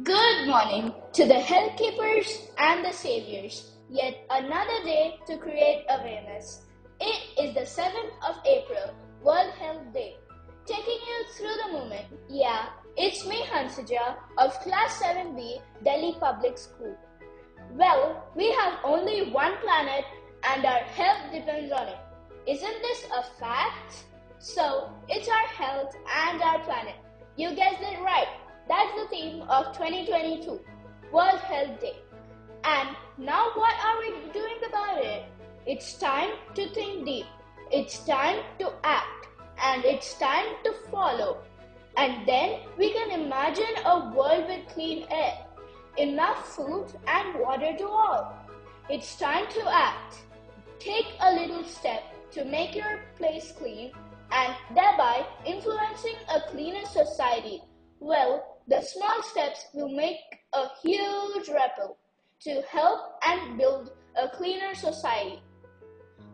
[0.00, 3.72] Good morning to the health keepers and the saviors.
[3.90, 6.62] Yet another day to create awareness.
[6.98, 10.16] It is the 7th of April, World Health Day.
[10.64, 16.96] Taking you through the movement, yeah, it's me Hansuja of Class 7B, Delhi Public School.
[17.72, 20.06] Well, we have only one planet
[20.54, 21.98] and our health depends on it.
[22.46, 24.04] Isn't this a fact?
[24.38, 26.94] So, it's our health and our planet.
[27.36, 28.38] You guessed it right.
[28.72, 30.58] That's the theme of 2022,
[31.12, 31.96] World Health Day.
[32.64, 35.24] And now what are we doing about it?
[35.66, 37.26] It's time to think deep.
[37.70, 39.28] It's time to act.
[39.62, 41.42] And it's time to follow.
[41.98, 45.34] And then we can imagine a world with clean air,
[45.98, 48.34] enough food and water to all.
[48.88, 50.22] It's time to act.
[50.78, 53.92] Take a little step to make your place clean
[54.30, 57.60] and thereby influencing a cleaner society.
[58.02, 60.18] Well, the small steps will make
[60.52, 61.96] a huge ripple
[62.40, 65.40] to help and build a cleaner society.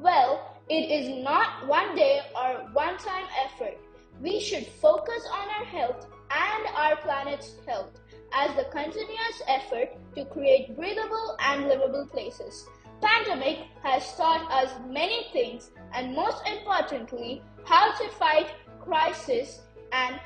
[0.00, 3.76] Well, it is not one day or one time effort.
[4.22, 7.92] We should focus on our health and our planet's health
[8.32, 12.66] as the continuous effort to create breathable and livable places.
[13.02, 18.46] Pandemic has taught us many things and most importantly, how to fight
[18.80, 19.60] crisis
[19.92, 20.18] and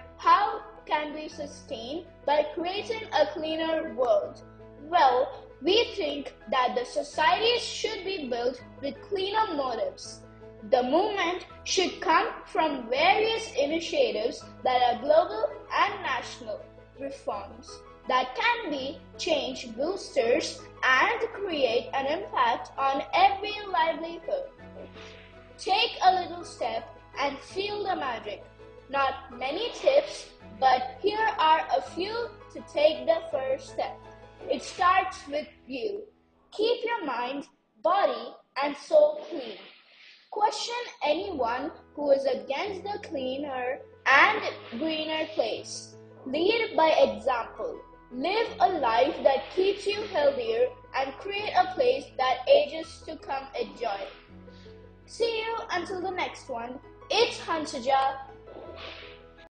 [0.94, 4.42] can be sustained by creating a cleaner world?
[4.82, 10.20] Well, we think that the societies should be built with cleaner motives.
[10.70, 16.60] The movement should come from various initiatives that are global and national
[17.00, 17.70] reforms
[18.08, 24.44] that can be change boosters and create an impact on every livelihood.
[25.58, 26.84] Take a little step
[27.20, 28.44] and feel the magic.
[28.90, 30.26] Not many tips,
[30.60, 33.98] but here are a few to take the first step.
[34.50, 36.02] It starts with you.
[36.52, 37.46] Keep your mind,
[37.82, 39.58] body, and soul clean.
[40.30, 40.74] Question
[41.04, 44.40] anyone who is against the cleaner and
[44.78, 45.96] greener place.
[46.26, 47.80] Lead by example.
[48.12, 53.44] Live a life that keeps you healthier and create a place that ages to come
[53.58, 54.00] enjoy.
[55.06, 56.78] See you until the next one.
[57.10, 58.18] It's Hansuja